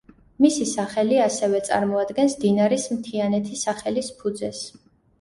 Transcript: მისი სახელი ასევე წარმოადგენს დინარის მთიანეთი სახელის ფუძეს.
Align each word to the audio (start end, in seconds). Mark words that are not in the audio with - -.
მისი 0.45 0.65
სახელი 0.69 1.19
ასევე 1.25 1.61
წარმოადგენს 1.69 2.39
დინარის 2.47 2.91
მთიანეთი 2.97 3.63
სახელის 3.69 4.15
ფუძეს. 4.21 4.69